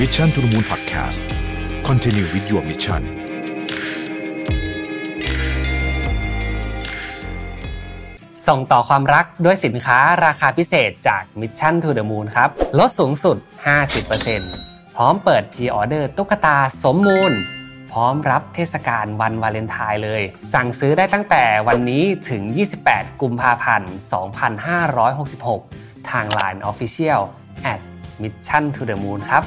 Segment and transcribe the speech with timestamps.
[0.00, 1.20] Mission to the Moon Podcast
[1.88, 3.02] Continue with your mission
[8.48, 13.36] ส่งต่อความรักด้วยสินค้าราคาพิเศษจาก Mission to the Moon ครับ ลดสูงสุด
[14.16, 17.32] 50%พร้อมเปิด pre-order ตุ๊กตาสมมูล
[17.92, 20.22] พร้อมรับเทศกาลวันวาเลนไทน์เลย
[20.54, 22.42] สั่งซื้อได้ตั้งแต่วันนี้ถึง
[22.82, 23.92] 28 กุมภาพันธ์
[25.20, 27.22] 2566 ทาง Line Official
[27.72, 27.80] at
[28.22, 29.44] Mission to the Moon ครับ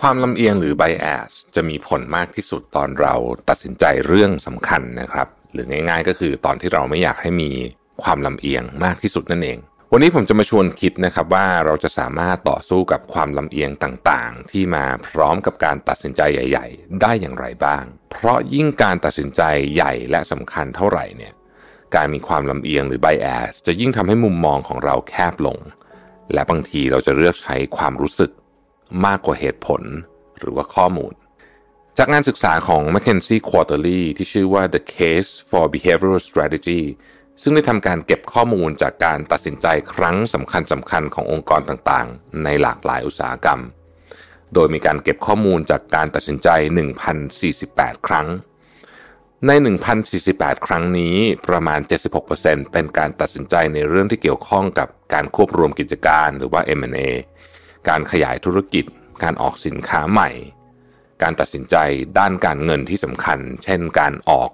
[0.00, 3.14] ความลำเอียงหรือ bias จะมีผลมากที่สุดตอนเรา
[3.48, 7.50] ตัดสินใจเรื่องสำคัญนะครับ หรือง่ายๆก็คือตอนที่เราไม่อยากให้มี
[8.02, 9.58] ความลำเอียงมากที่สุดนั่นเอง
[9.92, 19.42] วันนี้ผมจะมาชวนคิดนะครับว่าเราจะสามารถต่อสู้กับความลำเอียงต่างๆ ที่มาพร้อมกับการตัดสินใจใหญ่ ๆ ได้อย่างไรบ้าง เพราะยิ่งการตัดสินใจ
[19.74, 21.32] ใหญ่และสำคัญเท่าไหร่เนี่ย
[21.94, 25.58] การมีความลำเอียงหรือ bias จะยิ่งทำให้มุมมองของเราแคบลง
[26.32, 28.30] และบางทีเราจะเลือกใช้ความรู้สึก
[29.06, 29.82] มากกว่าเหตุผล
[30.38, 31.12] หรือว่าข้อมูล
[31.98, 36.82] จากงานศึกษาของ McKinsey Quarterly ที่ชื่อว่า The Case for Behavioral Strategy
[37.42, 43.60] ซึ่งได้ทำการเก็บข้อมูลจากการตัดสินใจครั้งสำคัญสำคัญขององค์กรต่างๆ ในหลากหลายอุตสาหกรรม
[44.54, 46.48] โดยมีการเก็บข้อมูลจากการตัดสินใจ
[47.28, 48.28] 1,048 ครั้ง
[49.44, 49.50] ใน
[50.08, 51.16] 1,048 ครั้งนี้
[51.48, 51.80] ประมาณ
[52.26, 57.08] 76%เป็นการตัดสินใจในเรื่องที่เกี่ยวข้องกับการควบรวมกิจการหรือว่า M&A
[57.88, 58.84] การขยายธุรกิจ
[59.22, 60.30] การออกสินค้าใหม่
[61.22, 61.76] การตัดสินใจ
[62.18, 64.50] ด้านการเงินที่สำคัญ เช่นการออก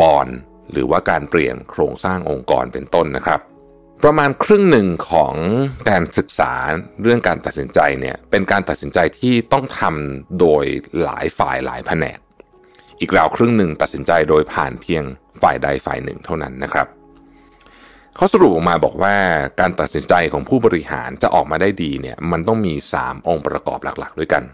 [0.00, 0.26] บอน
[0.72, 3.40] หรือว่าการเปลี่ยนโครงสร้างองค์กรเป็นต้นนะครับ
[4.02, 5.34] ประมาณครึ่งหนึ่งของ
[5.90, 6.52] การศึกษา
[7.02, 10.64] เรื่องการตัดสินใจเนี่ยเป็นการตัดสินใจที่ต้องทำโดย
[11.02, 12.18] หลายฝ่ายหลายแผนก
[13.00, 15.04] อีกราวครึ่งหนึ่งตัดสินใจโดยผ่านเพียง
[15.42, 16.86] ฝ่ายใดฝ่ายหนึ่งเท่านั้นนะครับ
[18.16, 19.16] เขาสรุปออกมาบอกว่า
[19.60, 24.44] การตัดสินใจของผู้บริหารจะออกมาได้ดีเนี่ยมันต้องมี 3 องค์ประกอบหลักๆ ด้วยกัน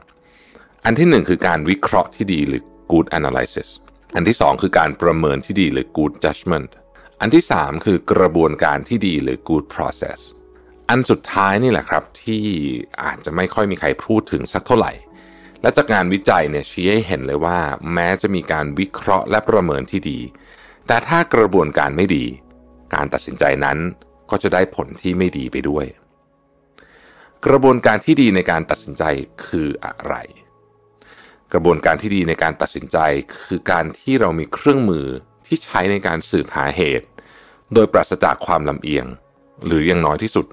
[0.85, 3.69] อันที่ 1 คือการวิเคราะห์ที่ดีหรือ good analysis
[4.15, 6.71] อันที่ 2 คือการประเมินที่ดีหรือ good judgment
[7.21, 10.19] อันที่ 3 คือกระบวนการที่ดีหรือ good process
[10.91, 12.45] อันสุดท้ายนี่แหละครับที่
[13.05, 14.93] อาจจะไม่ค่อยมีใครพูดถึงสักเท่าไหร่
[15.65, 17.59] และจากงานวิจัยเนี่ยชี้ให้เห็นเลยว่า
[17.93, 20.19] แม้จะมีการวิเคราะห์และประเมินที่ดี
[20.87, 22.25] แต่ถ้ากระบวนการไม่ดี
[22.95, 23.79] การตัดสินใจนั้น
[24.31, 25.87] ก็จะได้ผลที่ไม่ดีไปด้วย
[27.47, 29.05] กระบวนการที่ดีในการตัดสินใจ
[29.47, 30.15] คืออะไร
[31.53, 32.99] กระบวนการที่ดีในการตัดสินใจ
[33.41, 35.07] คือการที่เรามีเครื่องมือ
[35.47, 37.07] ที่ใช้ในการสืบหาเหตุ
[37.75, 39.07] โดยปราศจากความลำเอียง
[39.67, 40.47] หรืออยังน้อยที่สุด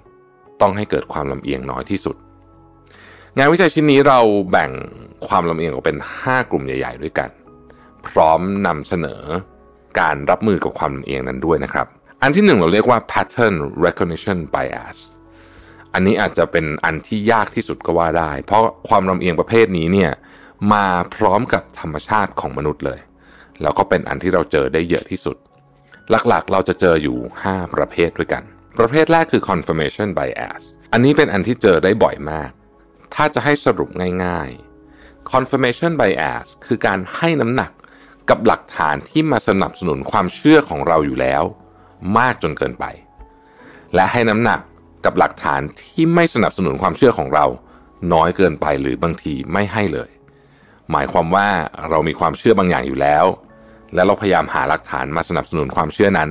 [0.61, 2.17] ต้องให้เกิดความลำเอียงน้อยที่สุด
[3.37, 4.19] งานวิจัยชิ้นนี้เรา
[4.51, 4.71] แบ่ง
[5.27, 7.29] ความลำเอียงออกเป็น 5 กลุ่มใหญ่ ๆ ด้วยกัน
[8.07, 9.21] พร้อมนำเสนอ
[9.99, 11.87] การรับมือกับความลำเอียงนั้นด้วยนะครับ
[12.21, 13.55] อันที่หนึ่งเราเรียกว่า pattern
[13.85, 14.97] recognition bias
[15.93, 20.11] อันนี้อาจจะเป็นอันที่ยากที่สุดก็ว่าได้ เพราะความลำเอียงประเภทนี้เนี่ย
[20.73, 22.99] มาพร้อมกับธรรมชาติของมนุษย์เลย
[23.61, 25.37] แล้วก็เป็นอันที่เราเจอได้เยอะที่สุด
[26.29, 27.17] หลักๆ เราจะเจออยู่
[27.47, 28.43] 5 ประเภทด้วยกัน
[28.79, 30.61] ประเภทแรกคือ confirmation bias
[30.93, 32.51] อันนี้เป็นอันที่เจอได้บ่อยมาก
[33.13, 33.89] ถ้าจะให้สรุป
[34.25, 37.71] ง่ายๆ confirmation bias คือการให้น้ำหนัก
[38.29, 41.43] กับหลักฐานที่มาสนับสนุนความเชื่อของเราอยู่แล้ว
[42.17, 42.85] มากจนเกินไป
[43.95, 44.59] และให้น้ำหนัก
[45.05, 47.45] กับหลักฐานที่ไม่สนับสนุนความเชื่อของเรา
[48.13, 50.09] น้อยเกินไปหรือบางทีไม่ให้เลย
[50.91, 51.47] หมายความว่า
[51.89, 53.25] เรามีความเชื่อบางอย่างอยู่แล้ว
[53.93, 56.29] และเราพยายามหาหลักฐานมาสนับสนุนความเชื่อนั้น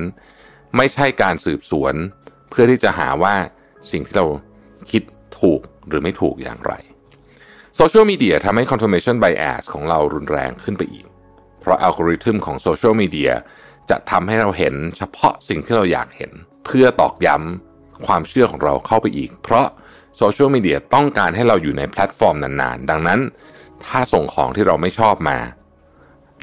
[0.77, 1.95] ไม่ใช่การสืบสวน
[2.49, 3.35] เพื่อที่จะหาว่า
[3.91, 4.25] สิ่งที่เรา
[4.91, 5.03] คิด
[5.39, 6.73] ถูก หรือไม่ถูกอย่างไร
[7.75, 11.05] โซเชียลมีเดียทำให้ confirmation bias ของเรารุนแรงขึ้นไปอีก
[11.59, 13.31] เพราะอัลกอริทึมของโซเชียลมีเดีย
[13.89, 16.31] จะทำให้เราเห็นเฉพาะสิ่งที่เราอยากเห็น
[16.65, 19.67] เพื่อตอกย้ำความเชื่อของเราเข้าไปอีก เพราะ
[20.17, 23.19] โซเชียลมีเดียต้องการให้เราอยู่ในแพลตฟอร์มนานๆ ดังนั้น
[23.85, 25.37] ถ้าส่งของที่เราไม่ชอบมา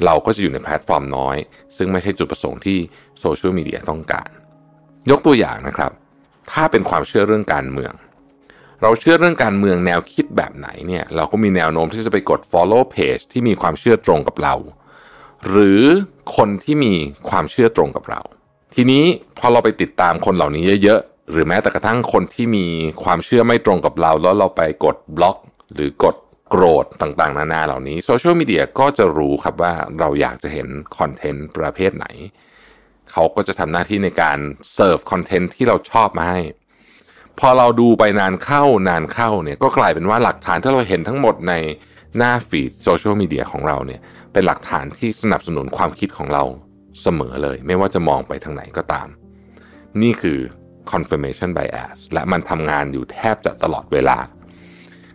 [0.05, 1.37] เราก็จะอยู่ในแพลตฟอร์มน้อย
[1.77, 2.77] ซึ่งไม่ใช่จุดประสงค์ที่
[3.19, 4.29] โซเชียลมีเดียต้องการ
[5.09, 5.91] ยกตัวอย่างนะครับ
[6.51, 7.93] ถ้าเป็นความเชื่อเรื่องการเมือง
[8.81, 14.55] เราเชื่อเรื่องการเมืองแนวคิดแบบไหนเนี่ยเราก็มีแนวโน้มที่จะไปกด follow page ที่มีความเชื่อตรงกับเรา
[15.49, 15.81] หรือ
[16.35, 16.93] คนที่มี
[17.29, 18.21] ความเชื่อตรงกับเรา
[18.75, 19.03] ทีนี้
[19.39, 22.65] พอเราไปติดตามคนเหล่านี้เยอะๆ หรือแม้แต่กระทั่งคนที่มี
[23.03, 25.37] ความเชื่อไม่ตรงกับเรา แล้วเราไปกดบล็อก
[25.73, 26.15] หรือกด
[26.49, 30.67] โกรธต่างๆ นานาเหล่านี้โซเชียลมีเดียก็จะรู้ครับว่าเราอยากจะเห็น
[30.97, 32.05] คอนเทนต์ประเภทไหน
[33.11, 34.37] เขาก็จะทำหน้าที่ในการ
[34.73, 36.39] เสิร์ฟคอนเทนต์ที่เราชอบมาให้
[37.39, 41.53] พอเราดูไปนานเข้านานเข้าเนี่ยก็กลายเป็นว่าหลักฐานที่เราเห็นทั้งหมดใน
[42.17, 44.01] หน้าฟีดโซเชียลมีเดียของเราเนี่ย
[44.33, 46.43] เป็นหลักฐานที่สนับสนุนความคิดของเรา
[47.01, 49.07] เสมอเลย ไม่ว่าจะมองไปทางไหนก็ตาม
[50.01, 50.39] นี่คือ
[50.91, 54.17] confirmation bias และมันทำงานอยู่แทบจะตลอดเวลา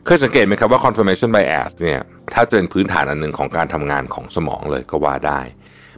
[0.04, 2.00] เคยสังเกตไหมครับว่า confirmation bias เนี่ย
[2.34, 5.40] ถ้าจะเป็นพื้นฐานอันหนึ่งของการทำงานของสมองเลยก็ว่าได้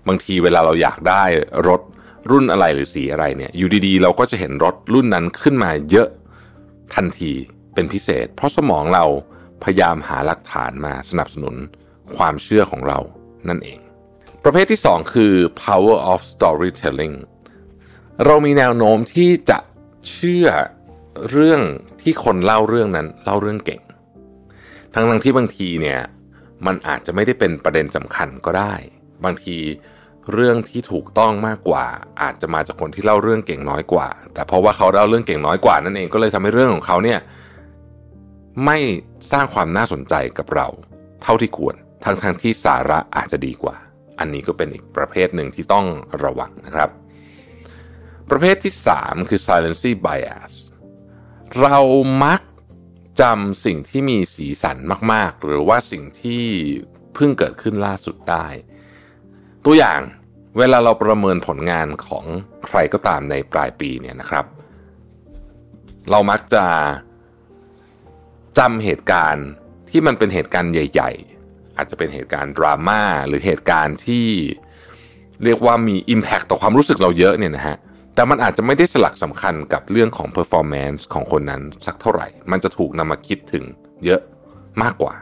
[0.08, 1.24] บางทีเวลาเราอยากได้
[1.68, 1.80] รถ
[2.30, 6.08] รุ่นอะไรหรือสีอะไรเนี่ยอยู่ดีๆ เราก็จะเห็นรถรุ่นนั้นขึ้นมาเยอะ
[6.94, 7.32] ทันที
[7.74, 9.04] เป็นพิเศษ เพราะสมองเรา
[9.62, 11.56] พยายามหาหลักฐานมาสนับสนุน
[12.16, 12.98] ความเชื่อของเรา
[13.48, 13.80] นั่นเอง
[14.44, 15.34] ประเภทที่ 2 คือ
[15.64, 17.16] power of storytelling
[18.24, 19.58] เรามีแนวโน้มที่จะ
[20.08, 20.48] เชื่อ
[21.30, 21.62] เรื่อง
[22.02, 23.82] ที่คนเล่าเรื่องนั้นเล่าเรื่องเก่ง
[24.94, 26.00] ทั้งทั้งที่บางทีเนี่ย
[26.66, 28.74] มันอาจจะไม่ได้เป็นประเด็นสำคัญก็ได้
[29.24, 29.56] บางที
[30.32, 31.86] เรื่องที่ถูกต้องมากกว่า
[32.22, 37.20] อาจจะมาจากคนที่เล่าเรื่องเก่งน้อยกว่า แต่เพราะว่าเขาเล่าเรื่องเก่งน้อยกว่านั่นเองก็เลยทำให้เรื่องของเขาเนี่ย
[38.64, 38.78] ไม่
[39.32, 40.66] สร้างความน่าสนใจกับเรา
[41.22, 41.74] เท่าที่ควร
[42.04, 43.76] ทั้งทงที่สาระอาจจะดีกว่า
[44.18, 45.86] อันนี้ก็เป็นอีกประเภทหนึ่งที่ต้อง
[46.24, 46.90] ระวังนะครับ
[48.30, 50.52] ประเภทที่ 3 คือ silency bias
[51.60, 51.78] เรา
[52.24, 52.40] มัก
[53.20, 54.78] จำสิ่งที่มีสีสัน
[55.12, 56.44] มาก ๆ หรือว่าสิ่งที่
[57.14, 58.46] เพิ่งเกิดขึ้นล่าสุดได้
[59.68, 60.00] ตัวอย่าง
[60.58, 62.24] เวลาเราประเมินผลงานของ
[62.66, 64.44] ใครก็ตามในปลายปีเนี่ยนะครับ
[66.10, 66.64] เรามักจะ
[68.58, 69.46] จำเหตุการณ์
[69.90, 71.12] ที่มันเป็นเหตุการณ์ใหญ่
[71.44, 74.26] ๆ อาจจะเป็นเหตุการณ์ดราม่าหรือเหตุการณ์ที่
[75.44, 77.76] เรียกว่ามี Impact ต่อความรู้สึกเราเยอะเนี่ยนะฮะ
[78.14, 83.64] แต่มันอาจจะไม่ได้สลักสำคัญกับเรื่องของ performance ของคนนั้นสักเท่าไหร่ มันจะถูกนำมาคิดถึง
[84.04, 84.20] เยอะ
[84.82, 85.14] มากกว่า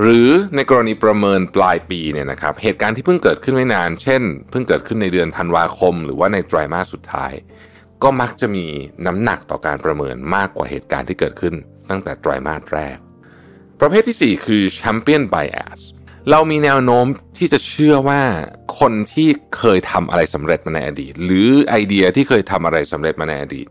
[0.00, 7.32] หรือในกรณีประเมินปลายปีเนี่ยนะครับเหตุการณ์ที่เพิ่งเกิดขึ้นไม่นาน เช่น เพิ่งเกิดขึ้นในเดือนธันวาคม หรือว่าในไตรมาสสุดท้าย
[8.02, 8.66] ก็มักจะมี
[9.06, 11.54] น้ำหนักต่อการประเมินมากกว่าเหตุการณ์ที่เกิดขึ้น
[11.90, 12.96] ตั้งแต่ไตรมาสแรก
[13.80, 15.78] ประเภทที่ 4 คือ champion bias
[16.30, 17.06] เรามีแนวโน้ม
[17.38, 18.22] ที่จะเชื่อว่า
[18.80, 23.66] คนที่เคยทำอะไรสำเร็จมาในอดีต หรือไอเดียที่เคยทำอะไรสำเร็จมาในอดีต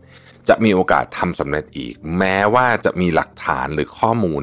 [0.48, 4.42] จะมีโอกาสทำสำเร็จอีก แม้ว่าจะมีหลักฐานหรือข้อมูล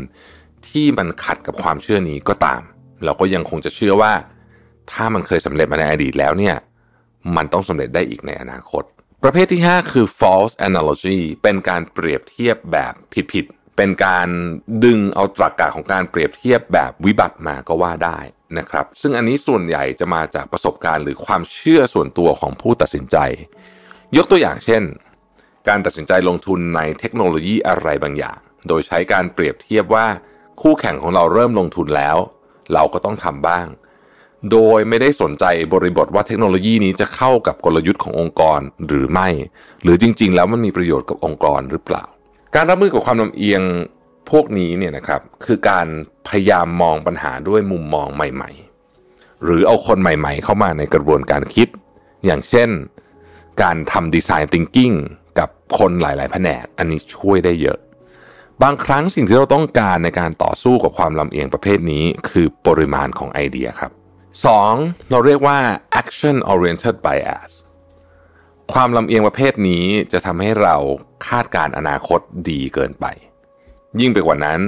[0.71, 2.61] ที่มันขัดกับความเชื่อนี้ก็ตาม
[3.03, 4.13] เราก็ยังคงจะเชื่อว่า
[4.91, 6.55] ถ้ามันเคยสำเร็จมาในอดีตแล้วเนี่ย
[7.35, 8.83] มันต้องสำเร็จได้อีกในอนาคต
[9.23, 12.93] ประเภทที่ 5 คือ false analogy เป็นการเปรียบเทียบแบบ
[13.33, 14.27] ผิดๆเป็นการ
[14.85, 18.19] ดึงเอาตรรกะของการเปรียบเทียบแบบวิบัติมาก็ว่าได้
[18.57, 23.17] นะครับ ซึ่งอันนี้ส่วนใหญ่จะมาจากประสบการณ์หรือความเชื่อส่วนตัวของผู้ตัดสินใจ
[24.17, 24.83] ยกตัวอย่างเช่น
[25.67, 30.07] การตัดสินใจลงทุนในเทคโนโลยีอะไรบางอย่าง โดยใช้การเปรียบเทียบว่า
[30.61, 32.17] คู่แข่งของเราเริ่มลงทุนแล้ว
[32.73, 33.67] เราก็ต้องทำบ้าง
[34.51, 39.27] โดยไม่ได้สนใจบริบทว่าเทคโนโลยีนี้จะเข้ากับกลยุทธ์ขององค์กรหรือไม่
[39.83, 42.03] หรือจริง ๆ แล้วมันมีประโยชน์กับองค์กรหรือเปล่า
[42.55, 43.61] การรับมือกับความลำเอียง
[44.31, 45.87] พวกนี้เนี่ยนะครับคือการ
[46.27, 48.51] พยายามมองปัญหาด้วยมุมมองใหม่
[48.97, 51.67] ๆ หรือเอาคนใหม่ ๆ เข้ามาในกระบวนการคิด
[52.25, 52.69] อย่างเช่น
[53.61, 54.95] การทำดีไซน์ thinking
[55.39, 57.79] กับคนหลาย ๆ แผนก อันนี้ช่วยได้เยอะ
[58.63, 63.91] บางครั้งสิ่งที่เราต้องการในการต่อสู้กับความลำเอียงประเภทนี้ คือปริมาณของไอเดียครับ
[64.51, 65.09] 2.
[65.09, 65.57] เราเรียกว่า
[66.01, 67.51] action oriented bias
[68.73, 70.75] ความลำเอียงประเภทนี้จะทำให้เรา
[71.27, 72.19] คาดการอนาคต
[72.49, 73.05] ดีเกินไป
[73.99, 74.59] ยิ่งไปกว่านั้น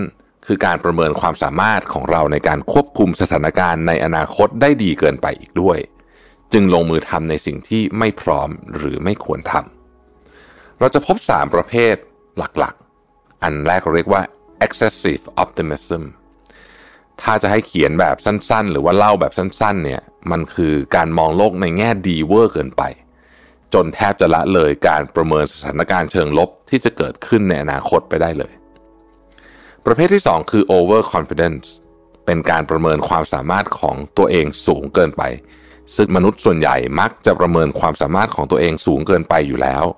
[0.46, 5.78] คือการประเมินความสามารถของเราในการควบคุมสถานการณ์ในอนาคตได้ดีเกินไปอีกด้วย
[6.54, 11.96] จึงลงมือทำในสิ่งที่ไม่พร้อมหรือไม่ควรทำเราจะพบ 3 ประเภท
[12.38, 12.75] หลัก
[13.44, 14.22] อันแรกเรียกว่า
[14.66, 16.04] excessive optimism
[17.22, 22.84] ถ้าจะให้เขียนแบบสั้นๆ หรือว่าเล่าแบบสั้นๆ เนี่ย มันคือการมองโลกในแง่ดีเวอร์เกินไป
[23.74, 28.54] จนแทบจะละเลยการประเมินสถานการณ์เชิงลบที่จะเกิดขึ้นในอนาคตไปได้เลย
[29.86, 31.68] ประเภทที่ 2 คือ over confidence
[32.26, 35.24] เป็นการประเมินความสามารถของตัวเองสูงเกินไป
[35.96, 39.98] ซึ่งมนุษย์ส่วนใหญ่มักจะประเมินความสามารถของตัวเองสูงเกินไปอยู่แล้วเ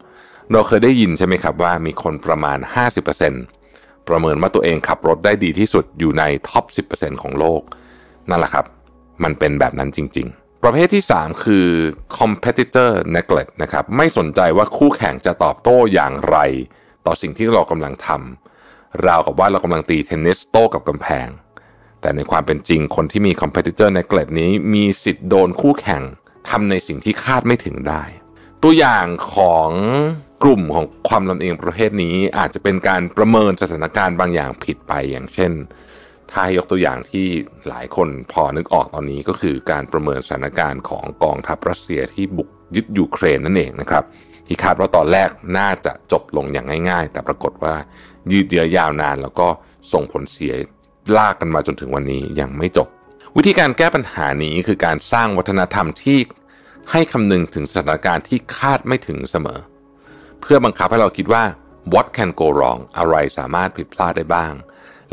[0.52, 2.58] เราเคยได้ยินใช่ไหมครับว่ามีคนประมาณ
[3.34, 7.62] 50%ประเมินว่าตัวเองขับรถได้ดีที่สุดอยู่ในท็อป 10%ของโลก
[8.30, 8.66] นั่นแหละครับ
[9.24, 11.68] มันเป็นแบบนั้นจริง ๆ ประเภทที่ 3 คือ
[12.18, 16.38] competitor neglect นะครับไม่สนใจว่าคู่แข่งจะตอบโต้อย่างไร
[17.06, 21.28] ต่อสิ่งที่เรากำลังทำราวกับว่าเรากำลังตีเทนนิสโต้กับกำแพง
[22.02, 26.04] แต่ในความเป็นจริงคนที่มี competitor neglect นี้มีสิทธิ์โดนคู่แข่ง
[26.50, 28.04] ทำในสิ่งที่คาดไม่ถึงได้
[28.68, 29.70] ตัวอย่างของ
[30.44, 35.52] กลุ่มของความลำเอียงประเภทนี้อาจจะเป็นการประเมินสถานการณ์บางอย่างผิดไปอย่างเช่น
[36.32, 37.28] ถ้ายกตัวอย่างที่
[37.68, 44.04] หลายคนพอนึกออกตอนนี้ก็คือการประเมินสถานการณ์ของกองทัพรัสเซียที่บุกยึดยูเครนนั่นเองนะครับ
[44.48, 47.76] ที่คาดว่าตอนแรกน่าจะจบลงอย่างง่าย ๆ แต่ปรากฏว่า
[48.32, 49.48] ยืดเยื้อยาวนาน แล้วก็
[49.94, 50.54] ส่งผลเสีย
[51.18, 52.88] ลากกันมาจนถึงวันนี้ยังไม่จบ
[53.38, 56.20] วิธีการแก้ปัญหานี้คือการสร้างวัฒนธรรมที่
[56.92, 59.60] ให้คำนึงถึงสถานการณ์ที่คาดไม่ถึงเสมอ
[60.42, 61.44] เพื่อบังคับให้เราคิดว่า
[61.94, 64.54] what can go wrong อะไรสามารถผิดพลาดได้บ้าง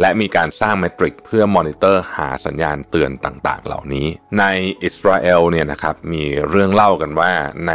[0.01, 4.07] และมีการสร้างเมทริกเพื่อมอนิเตอร์หาสัญญาณเตือนต่างๆ เหล่านี้
[4.39, 4.45] ใน
[4.85, 7.33] อิสราเอลเนี่ยนะครับมีเรื่องเล่ากันว่า
[7.69, 7.73] ใน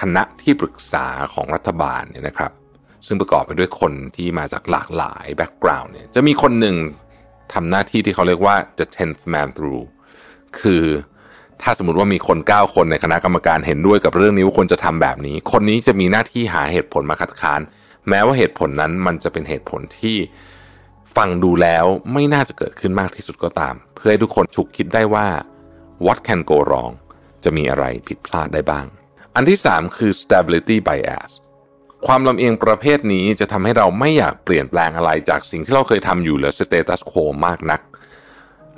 [0.00, 2.52] คณะที่ปรึกษาของรัฐบาลเนี่ยนะครับ
[3.06, 6.76] ซึ่งประกอบไปด้วยคนที่มาจากหลากหลายแบ็กกราวน์เนี่ยจะมีคนหนึ่ง
[7.52, 9.84] ทำหน้าที่ที่เขาเรียกว่า the tenth man through
[10.60, 10.84] คือ
[11.62, 17.60] ถ้าสมมติว่ามีคน 9 คนในคณะกรรมการเห็นด้วยกับเรื่องนี้ว่าควรจะทำแบบนี้ คนนี้จะมีหน้าที่หาเหตุผลมาคัดค้าน
[18.08, 20.16] แม้ว่าเหตุผลนั้นมันจะเป็นเหตุผลที่
[21.16, 25.26] ฟังดูแล้วไม่น่าจะเกิดขึ้นมากที่สุดก็ตาม เพื่อให้ทุกคนฉุกคิดได้ว่า
[26.06, 26.92] what can go wrong
[27.44, 28.86] จะมีอะไรผิดพลาดได้บ้าง
[29.34, 31.30] อันที่ 3 คือ stability bias
[32.06, 37.80] ความลำเอียงประเภทนี้จะทำให้เราไม่อยากเปลี่ยนแปลงอะไรจากสิ่งที่เราเคยทำอยู่หรือ status quo มากนัก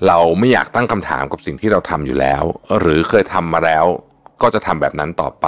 [0.06, 2.42] เราไม่อยากตั้งคำถามกับสิ่งที่เราทำอยู่แล้ว
[2.80, 3.84] หรือเคยทำมาแล้ว
[4.42, 5.46] ก็จะทำแบบนั้นต่อไป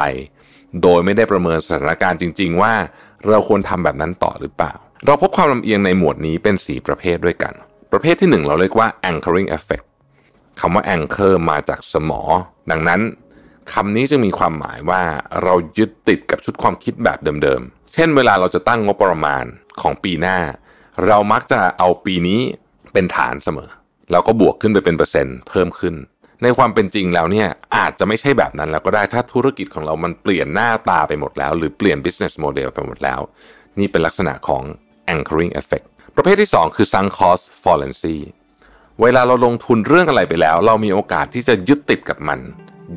[0.83, 2.73] โดยไม่ได้ประเมินสถานการณ์จริง ๆ ว่า
[3.29, 4.73] เราควรทำแบบนั้นต่อหรือเปล่า
[5.07, 7.55] เราพบความลำเอียงในหมวดนี้เป็น 4 ประเภทด้วยกัน
[7.93, 9.87] ประเภทที่ 1 เราเรียกว่า anchoring effect
[10.61, 12.21] คำว่า anchor มาจากสมอ
[12.71, 13.00] ดังนั้น
[13.73, 15.03] คำนี้จึงมีความหมายว่า
[15.43, 19.45] เรายึดติดกับชุดความคิดแบบเดิมๆ เช่นเวลาเราจะตั้งงบประมาณ
[19.81, 20.38] ของปีหน้า
[21.07, 22.41] เรามักจะเอาปีนี้
[22.93, 23.71] เป็นฐานเสมอ
[24.11, 25.95] แล้วก็บวกขึ้นไปเป็นเปอร์เซ็นต์เพิ่มขึ้น
[26.43, 33.21] ในความเป็นจริงแล้วเนี่ยอาจจะไม่ใช่แบบนั้นแล้วก็ได้ถ้าธุรกิจของเรามันเปลี่ยนหน้าตาไปหมดแล้ว หรือเปลี่ยน business model ไปหมดแล้ว
[33.79, 34.63] นี่เป็นลักษณะของ
[35.15, 35.87] anchoring effect
[36.17, 38.17] ประเภทที่ 2 คือ sunk cost fallacy
[39.03, 42.41] เวลาเราลงทุนเรื่องอะไรไปแล้ว เรามีโอกาสที่จะยึดติดกับมัน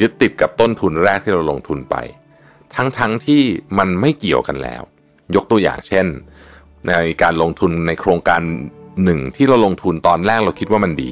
[0.01, 1.95] ยึดติดกับต้นทุนแรกที่เราลงทุนไป
[2.75, 3.41] ทั้งๆทที่
[3.77, 4.81] มันไม่เกี่ยวกันแล้ว
[5.35, 6.05] ยกตัวอย่างเช่น
[6.87, 8.41] ในการลงทุนในโครงการ
[9.03, 11.11] หนึ่งที่เราลงทุนตอนแรกเราคิดว่ามันดี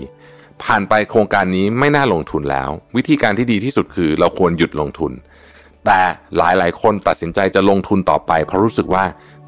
[0.63, 5.12] ผ่านไปโครงการนี้ไม่น่าลงทุนแล้ว วิธีการที่ดีที่สุดคือเราควรหยุดลงทุน
[5.86, 6.00] แต่
[6.38, 9.03] หลายๆ คนตัดสินใจจะลงทุนต่อไป เพราะรู้สึกว่า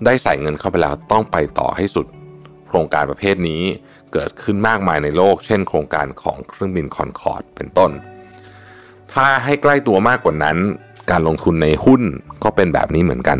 [0.06, 2.08] ได้ใส่เงินเข้าไปแล้วต้องไปต่อให้สุด
[2.68, 3.62] โครงการประเภทนี้
[4.14, 7.92] เกิดขึ้นมากมายในโลก เช่น โครงการของเครื่องบินคอนคอร์ดเป็นต้น
[9.14, 10.58] ถ้าให้ใกล้ตัวมากกว่านั้น
[11.12, 12.02] การลงทุนในหุ้น
[12.44, 13.40] ก็เป็นแบบนี้เหมือนกัน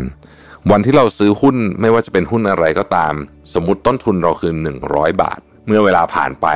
[0.68, 3.14] วันที่เราซื้อหุ้นไม่ว่าจะเป็นหุ้นอะไรก็ตาม
[3.54, 4.52] สมมติต้นทุนเราคือ
[4.86, 6.46] 100 บาท เมื่อเวลาผ่านไป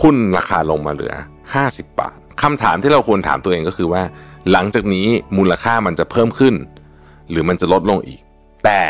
[0.00, 1.14] หุ้นราคาลงมาเหลือ
[1.54, 4.02] 50 บาทคำถามที่เราควรถามตัวเองก็คือว่า
[4.50, 5.06] หลังจากนี้
[5.38, 6.54] มูลค่ามันจะเพิ่มขึ้น
[7.30, 8.20] หรือมันจะลดลงอีก
[8.64, 8.80] แต่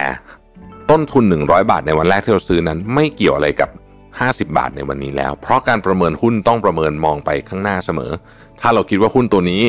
[0.90, 3.70] ต้นทุน 100 บาทในวันแรกที่เราซื้อนั้น ไม่เกี่ยวอะไรกับ
[4.10, 8.12] 50 บาทในวันนี้แล้ว เพราะการประเมินหุ้นต้องประเมินมองไปข้างหน้าเสมอ
[8.60, 9.62] ถ้าเราคิดว่าหุ้นตัวนี้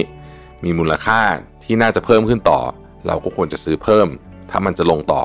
[0.63, 1.19] มีมูลค่า
[1.63, 2.59] ที่น่าจะเพิ่มขึ้นต่อ
[3.07, 4.07] เราก็ควรจะซื้อเพิ่ม
[4.51, 5.23] ถ้ามันจะลงต่อ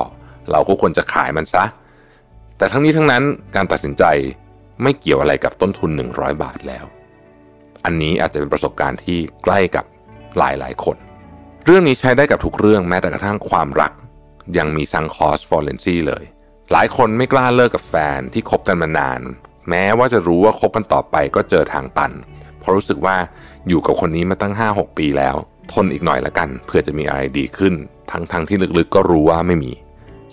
[0.51, 1.63] เราก็ควรจะขายมันซะ
[2.57, 3.23] แต่ทั้งนี้ทั้งนั้น
[3.55, 4.03] การตัดสินใจ
[4.83, 6.85] ไม่เกี่ยวอะไรกับต้นทุน 100 บาทแล้ว
[7.85, 9.85] อันนี้อาจจะเป็นประสบการณ์ที่ใกล้กับ
[10.37, 10.97] หลายหลายคน
[11.65, 13.91] เรื่องนี้ใช้ได้กับทุกเรื่องแม้แต่กระทั่งความรัก
[14.57, 16.23] ยังมีซังคอสฟอร์เรนซีเลย
[16.71, 19.21] หลายคนไม่กล้าเลิกกับแฟนที่คบกันมานาน
[19.69, 22.11] แม้ว่าจะรู้ว่าคบกันต่อไปก็เจอทางตัน
[22.59, 23.17] เพราะรู้สึกว่า
[23.67, 25.35] อยู่กับคนนี้มาตั้ง 5-6 ปีแล้ว
[25.73, 27.73] ทนอีกหน่อยละกันเพื่อจะมีอะไรดีขึ้น
[28.11, 29.71] ทั้งๆทที่ลึกๆก็รู้ว่าไม่มี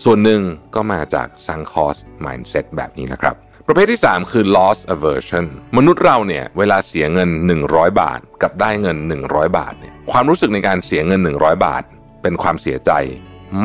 [0.04, 0.40] ส่วนหนึ่ง
[0.74, 3.34] ก็มาจากซังคอส mindset แบบนี้นะครับ
[3.66, 7.30] ประเภทที่ 3 คือ loss aversion มนุษย์เราเนี่ยเวลาเสียเงิน
[7.64, 11.82] 100 บาท กับได้เงิน 100 บาทเนี่ยความรู้สึกในการเสียเงิน 100 บาท
[12.22, 12.92] เป็นความเสียใจ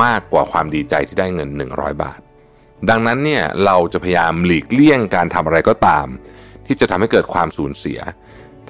[0.04, 2.20] มากกว่าความดีใจที่ได้เงิน 100 บาท
[2.90, 6.06] ดังนั้นเนี่ยเราจะพยายามหลีกเลี่ยงการทำอะไรก็ตาม
[6.66, 8.00] ที่จะทำให้เกิดความสูญเสีย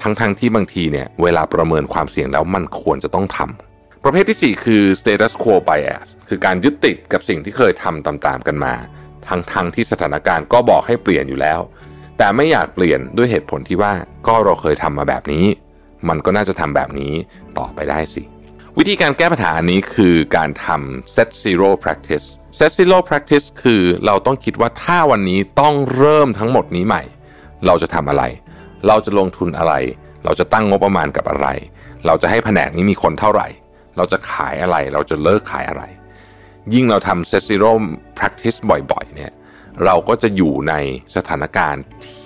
[0.02, 3.69] ทั้งๆทที่บางทีเนี่ยเวลาประเมินความเสี่ยงแล้วมันควรจะต้องทำ
[4.04, 8.74] ประเภทที่ 4 คือ status quo bias คือการยึดติดกับสิ่งที่เคยทำตามๆกันมา
[9.28, 11.60] ทั้งๆทที่สถานการณ์ก็บอกให้เปลี่ยนอยู่แล้ว
[12.18, 13.92] แต่ไม่อยากเปลี่ยนด้วยเหตุผลที่ว่า
[14.26, 15.44] ก็เราเคยทำมาแบบนี้
[16.08, 17.12] มันก็น่าจะทำแบบนี้
[17.58, 18.22] ต่อไปได้สิ
[18.78, 22.26] วิธีการแก้ปัญหาอันนี้คือการทำ set zero practice
[22.58, 27.02] set zero practice คือเราต้องคิดว่าถ้าวันนี้ต้องเริ่มทั้งหมดนี้ใหม่
[27.66, 28.24] เราจะทำอะไร
[28.88, 29.74] เราจะลงทุนอะไร
[30.24, 31.46] เราจะตั้งงบประมาณกับอะไร
[32.06, 33.48] เราจะให้แผนกนี้มีคนเท่าไหร่
[34.00, 35.82] เราจะขายอะไร เราจะเลิกขายอะไร
[36.74, 37.72] ยิ่งเราทำ set zero
[38.18, 39.32] practice บ่อยๆ เนี่ย
[39.84, 40.74] เราก็จะอยู่ใน
[41.16, 41.82] สถานการณ์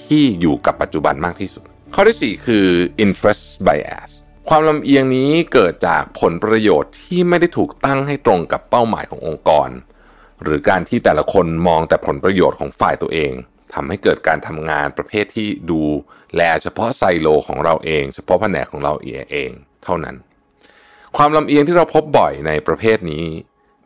[0.09, 1.65] ที่อยู่กับปัจจุบันมากที่สุด
[1.95, 2.67] ข้อที่ 4 คือ
[3.05, 4.11] interest bias
[4.49, 9.69] ความลำเอียงนี้เกิดจากผลประโยชน์ที่ไม่ได้ถูกตั้งให้ตรงกับเป้าหมายขององค์กร
[10.43, 13.33] หรือการที่แต่ละคนมองแต่ผลประโยชน์ของฝ่ายตัวเอง
[13.75, 15.83] ทำให้เกิดการทำงานประเภทที่ดู
[16.37, 18.95] แลเฉพาะไซโลของเราเอง เฉพาะแผนกของเรา
[19.31, 19.51] เอง
[19.85, 20.17] เท่านั้น
[21.17, 23.27] ความลำเอียงที่เราพบบ่อยในประเภทนี้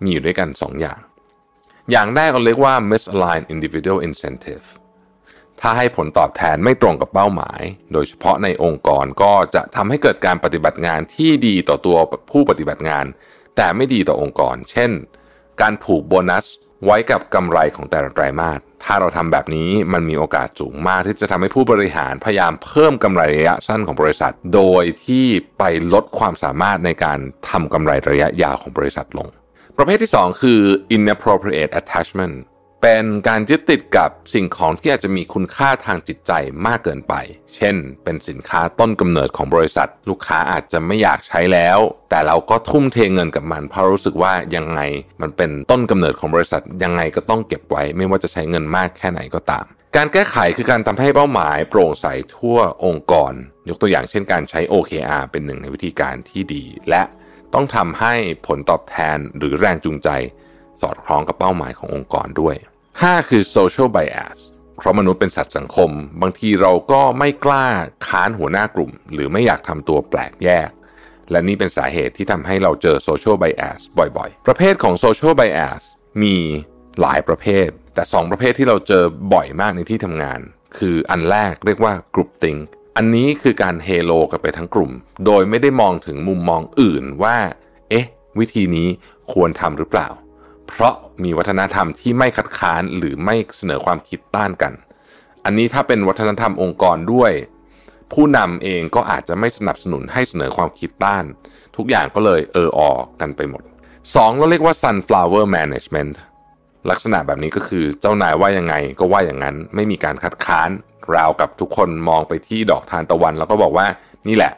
[0.02, 1.00] มีอยู่ด้วยกัน 2 อย่าง
[1.90, 4.66] อย่างแรกเราเรียกว่า misaligned individual incentive
[5.60, 11.96] ถ้าให้ผลตอบแทนไม่ตรงกับเป้าหมาย โดยเฉพาะในองค์กรก็จะทำให้เกิดการปฏิบัติงานที่ดีต่อตัว
[12.30, 13.04] ผู้ปฏิบัติงาน
[13.56, 14.90] แต่ไม่ดีต่อองค์กร เช่น
[15.60, 16.46] การผูกโบนัส
[16.84, 25.26] ไว้กับกำไรของแต่ละไตรมาส ถ้าเราทำแบบนี้มันมีโอกาสสูงมากที่จะทำให้ผู้บริหารพยายามเพิ่มกำไรระยะสั้นของบริษัท โดยที่
[25.58, 27.18] ไปลดความสามารถในการ
[27.48, 29.28] ทำกำไรระยะยาวของบริษัทลง
[29.76, 30.60] ประเภทที่ 2 คือ
[30.96, 32.34] inappropriate attachment
[32.82, 36.32] เป็นการยึดติดกับสิ่งของที่อาจจะมีคุณค่าทางจิตใจ
[36.66, 37.14] มากเกินไป
[37.56, 41.78] เช่น เป็นสินค้าต้นกำเนิดของบริษัท ลูกค้าอาจจะไม่อยากใช้แล้ว
[42.10, 44.80] แต่เราก็ทุ่มเทเงินกับมัน เพราะรู้สึกว่ายังไง
[45.22, 49.64] มันเป็นต้นกำเนิดของบริษัทยังไงก็ต้องเก็บไว้ ไม่ว่าจะใช้เงินมากแค่ไหนก็ตาม
[49.96, 52.06] การแก้ไขคือการทำให้เป้าหมาย โปร่งใส
[52.36, 53.32] ทั่วองค์กร
[53.68, 57.02] ยกตัวอย่างเช่นการใช้ OKR เป็นหนึ่งในวิธีการที่ดี และ
[57.54, 58.14] ต้องทำให้
[58.46, 60.08] ผลตอบแทนหรือแรงจูงใจ
[60.80, 62.56] สอดคล้องกับเป้าหมายขององค์กรด้วย
[62.92, 64.38] 5 คือ social bias
[64.76, 65.90] เพราะมนุษย์เป็นสัตว์สังคม
[66.22, 67.66] บางทีเราก็ไม่กล้า
[68.06, 70.70] ค้านหัวหน้ากลุ่ม หรือไม่อยากทำตัวแปลกแยก
[71.30, 75.82] และนี่เป็นสาเหตุที่ทำให้เราเจอ social bias บ่อยๆ ประเภทของ social bias
[76.22, 76.36] มี
[77.00, 80.40] หลายประเภท แต่ 2 ประเภทที่เราเจอบ่อยมากในที่ทำงาน
[80.78, 82.60] คืออันแรกเรียกว่า group think
[82.96, 84.92] อันนี้คือการเฮโลกันไปทั้งกลุ่ม
[85.26, 87.36] โดยไม่ได้มองถึงมุมมองอื่นว่า
[87.90, 88.06] เอ๊ะ
[88.38, 88.88] วิธีนี้
[89.32, 90.08] ควรทำหรือเปล่า
[90.68, 90.94] เพราะ
[91.24, 94.72] มีวัฒนธรรมที่ไม่คัดค้านหรือไม่เสนอความคิดต้านกัน
[95.44, 97.32] อันนี้ถ้าเป็นวัฒนธรรมองค์กรด้วย
[98.12, 101.24] ผู้นำเองก็อาจจะไม่สนับสนุนให้เสนอความคิดต้าน
[101.76, 103.62] ทุกอย่างก็เลยเออออกันไปหมด
[104.04, 106.12] 2 เราเรียกว่า sunflower management
[106.90, 110.68] ลักษณะแบบนี้ก็คือเจ้านายว่ายังไงก็ว่าอย่างนั้นไม่มีการคัดค้าน
[111.14, 113.86] ราวกับทุกคนมองไปที่ดอกทานตะวัน แล้วก็บอกว่า
[114.28, 114.52] นี่แหละ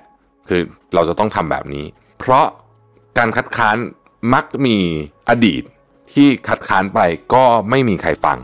[0.48, 0.60] คือ
[0.94, 1.84] เราจะต้องทำแบบนี้
[2.18, 2.46] เพราะ
[3.18, 3.76] การคัดค้าน
[4.34, 4.76] มักมี
[5.28, 5.62] อดีต
[6.14, 7.00] ที่คัดค้านไป
[7.34, 8.38] ก็ไม่มีใครฟัง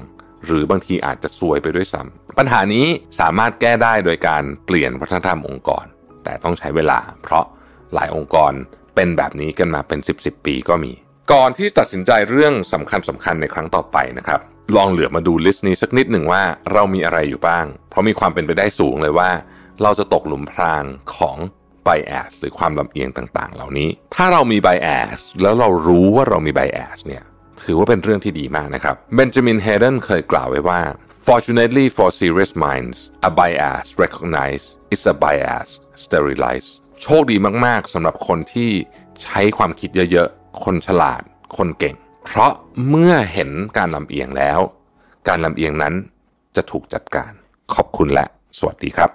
[0.47, 2.87] หรือบางทีอาจจะซวยไปด้วยซ้ำปัญหานี้
[3.21, 5.85] สามารถแก้ได้โดยการเปลี่ยนวัฒนธรรมองค์กร
[6.25, 7.45] แต่ต้องใช้เวลา เพราะ
[7.95, 8.53] หลายองค์กร
[8.95, 10.93] เป็นแบบนี้กันมาเป็น 10บสปีก็มี
[11.33, 14.41] ก่อนที่ตัดสินใจเรื่องสำคัญสำคัญในครั้งต่อไปนะครับ
[14.77, 16.43] ลองเหลือมาดูลิสต์นี้สักนิดหนึ่งว่า
[16.73, 19.31] เรามีอะไรอยู่บ้าง เพราะมีความเป็นไปได้สูงเลยว่า
[19.83, 20.85] เราจะตกหลุมพราง
[21.17, 21.37] ของ
[21.87, 27.25] bias หรือความลำเอียงต่างๆ เหล่านี้ ถ้าเรามี bias แล้วเรารู้ว่าเรามี bias เนี่ย
[27.63, 30.81] ถือว่าเป็นเรื่องที่ดีมากนะครับเบนจามินเฮเดนเคยกล่าวไว้ว่า
[31.27, 32.97] fortunately for serious minds
[33.29, 35.69] a bias recognized is a bias
[36.05, 38.71] sterilized โชคดีมาก ๆสำหรับคนที่
[39.23, 41.23] ใช้ความคิดเยอะๆ คนฉลาด
[41.57, 42.53] คนเก่ง เพราะ
[42.89, 44.61] เมื่อเห็นการลำเอียงแล้ว
[45.29, 45.95] การลำเอียงนั้น
[46.57, 47.33] จะถูกจัดการ
[47.75, 48.27] ขอบคุณและ
[48.59, 49.11] สวัสดีครับ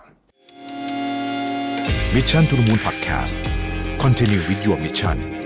[2.15, 3.35] Mission to the Moon Podcast
[4.03, 5.40] Continue with your mission